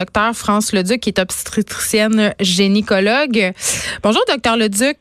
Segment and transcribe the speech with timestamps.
[0.00, 3.52] Docteur France Leduc, qui est obstétricienne gynécologue.
[4.04, 4.96] Bonjour, docteur Leduc.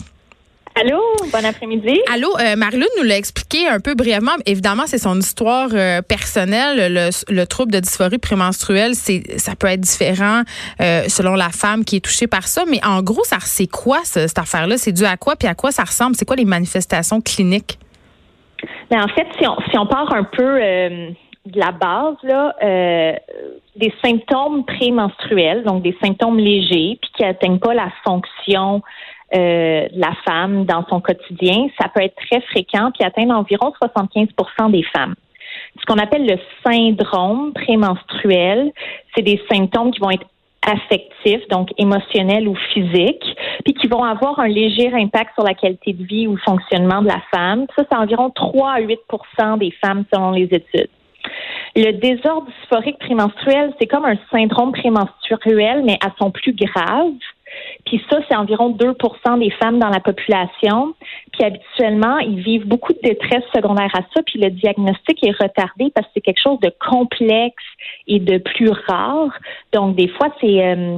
[0.73, 1.00] Allô,
[1.31, 2.01] bon après-midi.
[2.12, 4.31] Allô, euh, Marilyn nous l'a expliqué un peu brièvement.
[4.47, 7.12] Évidemment, c'est son histoire euh, personnelle.
[7.29, 10.41] Le, trouble de dysphorie prémenstruelle, c'est ça peut être différent
[10.81, 12.64] euh, selon la femme qui est touchée par ça.
[12.68, 14.79] Mais en gros, ça c'est quoi cette affaire-là?
[14.79, 15.36] C'est dû à quoi?
[15.36, 16.16] Puis à quoi ça ressemble?
[16.16, 17.77] C'est quoi les manifestations cliniques?
[18.89, 20.57] Ben, en fait, si on, si on part un peu
[21.52, 23.14] de la base, là, euh,
[23.75, 28.82] des symptômes prémenstruels, donc des symptômes légers, puis qui n'atteignent pas la fonction
[29.36, 33.73] euh, de la femme dans son quotidien, ça peut être très fréquent, puis atteindre environ
[33.81, 34.28] 75
[34.72, 35.16] des femmes.
[35.80, 38.72] Ce qu'on appelle le syndrome prémenstruel,
[39.16, 40.25] c'est des symptômes qui vont être
[40.66, 45.94] affectifs, donc émotionnels ou physiques, puis qui vont avoir un léger impact sur la qualité
[45.94, 47.67] de vie ou le fonctionnement de la femme.
[47.75, 50.89] Ça, c'est environ 3 à 8% des femmes selon les études.
[51.75, 57.13] Le désordre dysphorique prémenstruel, c'est comme un syndrome prémenstruel, mais à son plus grave.
[57.86, 60.94] Puis ça, c'est environ 2% des femmes dans la population.
[61.31, 64.22] Puis habituellement, ils vivent beaucoup de détresse secondaire à ça.
[64.25, 67.64] Puis le diagnostic est retardé parce que c'est quelque chose de complexe
[68.08, 69.31] et de plus rare.
[69.72, 70.97] Donc des fois, c'est euh,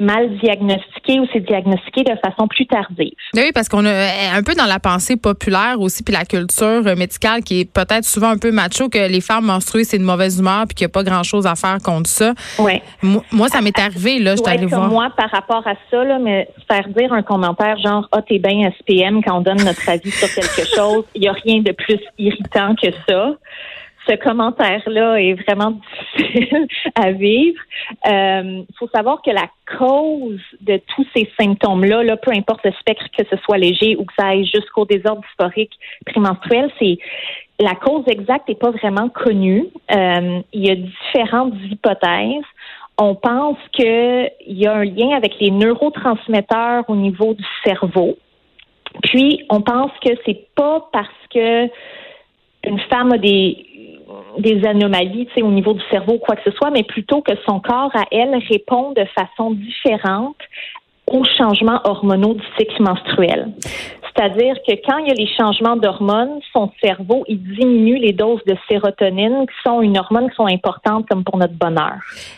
[0.00, 3.12] mal diagnostiqué ou c'est diagnostiqué de façon plus tardive.
[3.34, 7.42] Oui, parce qu'on est un peu dans la pensée populaire aussi, puis la culture médicale
[7.42, 10.64] qui est peut-être souvent un peu macho, que les femmes menstruées, c'est une mauvaise humeur,
[10.66, 12.34] puis qu'il n'y a pas grand-chose à faire contre ça.
[12.58, 12.80] Oui.
[13.02, 14.88] Moi, ça m'est arrivé, là, je allée voir.
[14.88, 18.70] Moi, par rapport à ça, là, mais faire dire un commentaire genre «Ah, t'es bien
[18.78, 22.00] SPM» quand on donne notre avis sur quelque chose, il n'y a rien de plus
[22.18, 23.34] irritant que ça
[24.08, 25.78] ce commentaire-là est vraiment
[26.16, 27.60] difficile à vivre.
[28.06, 29.48] Il euh, faut savoir que la
[29.78, 34.04] cause de tous ces symptômes-là, là, peu importe le spectre, que ce soit léger ou
[34.04, 35.72] que ça aille jusqu'au désordre dysphorique
[36.06, 36.98] prémenstruel, c'est
[37.60, 39.66] la cause exacte n'est pas vraiment connue.
[39.94, 42.44] Euh, il y a différentes hypothèses.
[42.96, 48.16] On pense qu'il y a un lien avec les neurotransmetteurs au niveau du cerveau.
[49.02, 51.68] Puis, on pense que c'est pas parce que
[52.64, 53.66] une femme a des
[54.38, 57.60] des anomalies au niveau du cerveau ou quoi que ce soit, mais plutôt que son
[57.60, 60.36] corps à elle répond de façon différente
[61.06, 63.48] aux changements hormonaux du cycle menstruel.
[64.16, 68.42] C'est-à-dire que quand il y a les changements d'hormones, son cerveau, il diminue les doses
[68.46, 71.94] de sérotonine, qui sont une hormone qui sont importantes comme pour notre bonheur.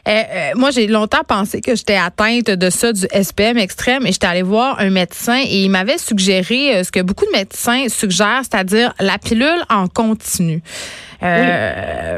[0.06, 4.12] Euh, euh, moi, j'ai longtemps pensé que j'étais atteinte de ça, du SPM extrême, et
[4.12, 7.88] j'étais allée voir un médecin et il m'avait suggéré euh, ce que beaucoup de médecins
[7.88, 10.62] suggèrent, c'est-à-dire la pilule en continu.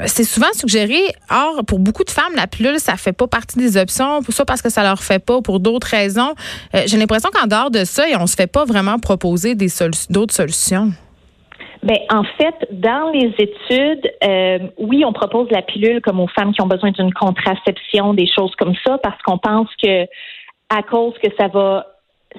[0.06, 0.98] C'est souvent suggéré.
[1.30, 4.46] Or, pour beaucoup de femmes, la pilule, ça fait pas partie des options, pour ça
[4.46, 6.34] parce que ça leur fait pas, pour d'autres raisons.
[6.86, 9.43] J'ai l'impression qu'en dehors de ça, on se fait pas vraiment proposer
[10.10, 10.90] d'autres solutions?
[11.82, 16.54] Ben, en fait, dans les études, euh, oui, on propose la pilule comme aux femmes
[16.54, 20.04] qui ont besoin d'une contraception, des choses comme ça, parce qu'on pense que
[20.70, 21.86] à cause que ça va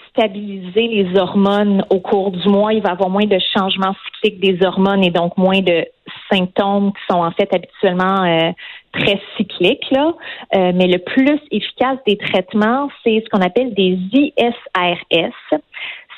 [0.09, 4.65] stabiliser les hormones au cours du mois, il va avoir moins de changements cycliques des
[4.65, 5.85] hormones et donc moins de
[6.31, 8.51] symptômes qui sont en fait habituellement euh,
[8.93, 9.89] très cycliques.
[9.91, 10.13] Là.
[10.55, 15.59] Euh, mais le plus efficace des traitements, c'est ce qu'on appelle des ISRS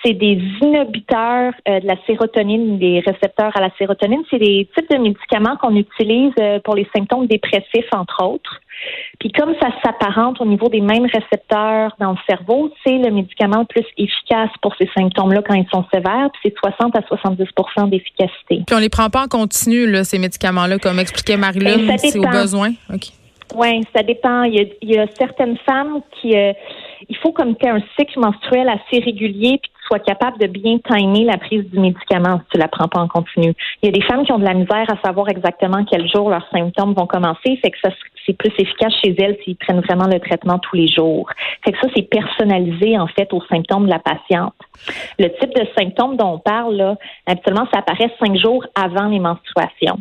[0.03, 4.21] c'est des inhibiteurs euh, de la sérotonine, des récepteurs à la sérotonine.
[4.29, 8.61] C'est des types de médicaments qu'on utilise euh, pour les symptômes dépressifs, entre autres.
[9.19, 13.59] Puis comme ça s'apparente au niveau des mêmes récepteurs dans le cerveau, c'est le médicament
[13.59, 16.29] le plus efficace pour ces symptômes-là quand ils sont sévères.
[16.33, 17.45] Puis c'est 60 à 70
[17.89, 18.63] d'efficacité.
[18.65, 22.17] Puis on les prend pas en continu, là, ces médicaments-là, comme expliquait Marilyn, ben, c'est
[22.17, 22.69] au besoin?
[23.55, 24.43] Oui, ça dépend.
[24.43, 26.35] Il y, a, certaines femmes qui...
[26.35, 26.53] Euh,
[27.09, 31.23] il faut comme tu un cycle menstruel assez régulier puis sois capable de bien timer
[31.23, 33.53] la prise du médicament si tu la prends pas en continu.
[33.81, 36.29] Il y a des femmes qui ont de la misère à savoir exactement quel jour
[36.29, 37.89] leurs symptômes vont commencer, fait que ça
[38.25, 41.29] c'est plus efficace chez elles s'ils prennent vraiment le traitement tous les jours.
[41.63, 44.55] Fait que ça c'est personnalisé en fait aux symptômes de la patiente.
[45.17, 49.19] Le type de symptômes dont on parle là, habituellement ça apparaît cinq jours avant les
[49.19, 49.99] menstruations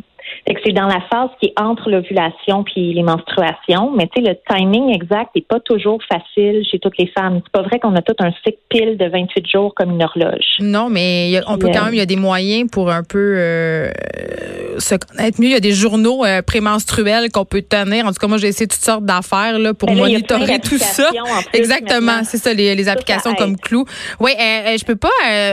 [0.63, 4.37] c'est dans la phase qui est entre l'ovulation puis les menstruations, mais tu sais, le
[4.49, 7.41] timing exact n'est pas toujours facile chez toutes les femmes.
[7.43, 10.57] C'est pas vrai qu'on a tout un cycle pile de 28 jours comme une horloge.
[10.59, 13.89] Non, mais on peut quand même, il y a des moyens pour un peu euh,
[14.79, 15.47] se connaître mieux.
[15.47, 18.05] Il y a des journaux euh, prémenstruels qu'on peut tenir.
[18.05, 21.09] En tout cas, moi, j'ai essayé toutes sortes d'affaires là, pour ben monitorer tout ça.
[21.53, 23.85] Exactement, c'est ça, les, applications comme Clou.
[24.19, 25.09] Oui, euh, euh, je peux pas,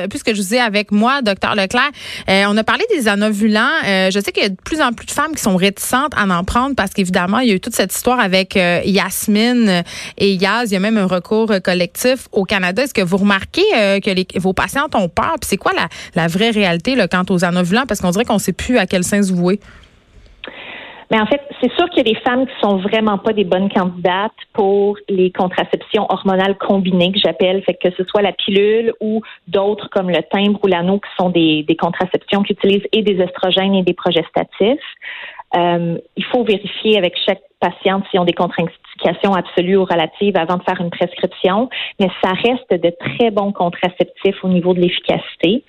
[0.08, 1.90] puisque je vous ai avec moi, docteur Leclerc,
[2.28, 3.80] on a parlé des anovulants.
[3.84, 6.44] je sais qu'il y a plus en plus de femmes qui sont réticentes à en
[6.44, 9.84] prendre parce qu'évidemment, il y a eu toute cette histoire avec Yasmine
[10.18, 10.70] et Yaz.
[10.70, 12.82] Il y a même un recours collectif au Canada.
[12.82, 15.34] Est-ce que vous remarquez que vos patientes ont peur?
[15.40, 15.72] Puis c'est quoi
[16.14, 17.86] la, vraie réalité là, quant aux anovulants?
[17.86, 19.60] Parce qu'on dirait qu'on ne sait plus à quel sens se vouer.
[21.14, 23.44] Mais en fait, c'est sûr qu'il y a des femmes qui sont vraiment pas des
[23.44, 28.92] bonnes candidates pour les contraceptions hormonales combinées que j'appelle, fait que ce soit la pilule
[29.00, 33.22] ou d'autres comme le timbre ou l'anneau qui sont des, contraceptions qui utilisent et des
[33.22, 34.80] estrogènes et des progestatifs.
[35.56, 38.32] Euh, il faut vérifier avec chaque patiente s'ils ont des
[39.04, 41.68] contre-indications absolues ou relatives avant de faire une prescription,
[42.00, 45.64] mais ça reste de très bons contraceptifs au niveau de l'efficacité.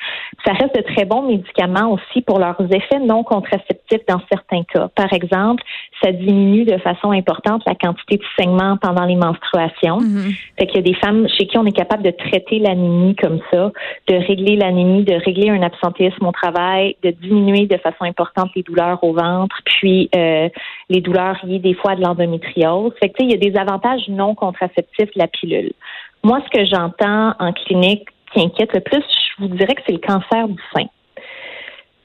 [0.46, 4.90] Ça reste de très bons médicaments aussi pour leurs effets non contraceptifs dans certains cas.
[4.96, 5.64] Par exemple,
[6.04, 10.00] ça diminue de façon importante la quantité de saignements pendant les menstruations.
[10.00, 10.36] Mm-hmm.
[10.60, 13.40] Fait qu'il y a des femmes chez qui on est capable de traiter l'anémie comme
[13.52, 13.72] ça,
[14.08, 18.64] de régler l'anémie, de régler un absentéisme au travail, de diminuer de façon importante les
[18.64, 20.50] douleurs au ventre, puis euh,
[20.90, 22.94] les douleurs liées des fois de l'endométriose.
[23.00, 25.74] Fait que, il y a des avantages non contraceptifs de la pilule.
[26.24, 29.04] Moi, ce que j'entends en clinique qui inquiète le plus,
[29.38, 30.86] je vous dirais que c'est le cancer du sein.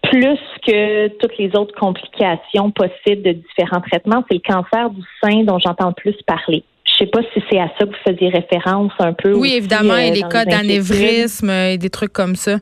[0.03, 5.45] Plus que toutes les autres complications possibles de différents traitements, c'est le cancer du sein
[5.45, 6.65] dont j'entends le plus parler.
[6.85, 9.35] Je sais pas si c'est à ça que vous faisiez référence un peu.
[9.35, 12.57] Oui, évidemment, il y a des cas d'anévrisme et des trucs comme ça.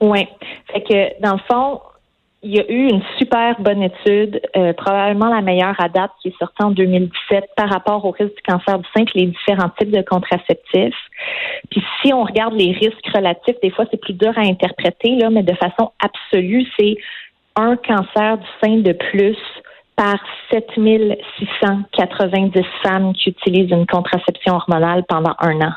[0.00, 0.26] Oui.
[0.72, 1.80] Fait que, dans le fond,
[2.46, 6.28] il y a eu une super bonne étude, euh, probablement la meilleure à date, qui
[6.28, 9.70] est sortie en 2017 par rapport au risque du cancer du sein et les différents
[9.70, 10.94] types de contraceptifs.
[11.70, 15.28] Puis si on regarde les risques relatifs, des fois c'est plus dur à interpréter, là,
[15.30, 16.94] mais de façon absolue, c'est
[17.56, 19.36] un cancer du sein de plus
[19.96, 20.20] par
[20.52, 25.72] 7690 femmes qui utilisent une contraception hormonale pendant un an.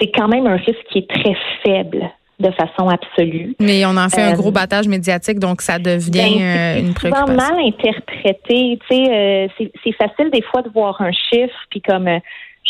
[0.00, 2.08] C'est quand même un risque qui est très faible
[2.38, 3.56] de façon absolue.
[3.60, 6.94] Mais on en fait un gros euh, battage médiatique, donc ça devient ben, euh, une
[6.94, 7.34] préoccupation.
[7.34, 8.78] mal interprété.
[8.88, 12.08] Tu sais, euh, c'est facile des fois de voir un chiffre, puis comme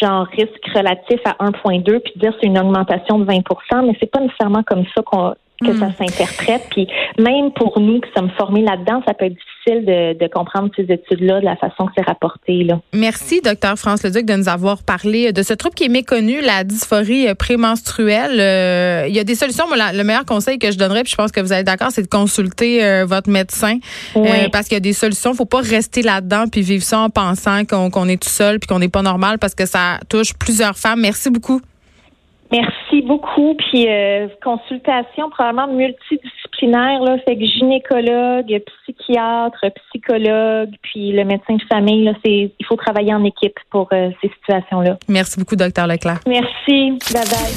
[0.00, 3.40] genre risque relatif à 1,2, puis dire c'est une augmentation de 20
[3.84, 5.94] mais c'est pas nécessairement comme ça qu'on que ça hmm.
[5.99, 6.62] s'interprète.
[6.70, 6.87] Puis
[7.19, 11.40] même pour nous qui sommes formés là-dedans, ça peut être difficile de, comprendre ces études-là
[11.40, 12.64] de la façon que c'est rapporté.
[12.64, 12.81] Là.
[12.93, 16.64] Merci, docteur France Leduc, de nous avoir parlé de ce trouble qui est méconnu, la
[16.64, 18.38] dysphorie prémenstruelle.
[18.40, 19.66] Euh, il y a des solutions.
[19.66, 22.02] Moi, le meilleur conseil que je donnerais, puis je pense que vous êtes d'accord, c'est
[22.02, 23.78] de consulter euh, votre médecin
[24.16, 25.34] euh, parce qu'il y a des solutions.
[25.34, 28.78] Faut pas rester là-dedans puis vivre ça en pensant qu'on est tout seul puis qu'on
[28.78, 31.00] n'est pas normal parce que ça touche plusieurs femmes.
[31.00, 31.61] Merci beaucoup.
[32.50, 33.54] Merci beaucoup.
[33.54, 41.62] Puis euh, consultation probablement multidisciplinaire, là, fait que gynécologue, psychiatre, psychologue, puis le médecin de
[41.68, 44.98] famille, là, c'est il faut travailler en équipe pour euh, ces situations-là.
[45.08, 46.20] Merci beaucoup, docteur Leclerc.
[46.26, 46.98] Merci.
[47.12, 47.48] Bye bye.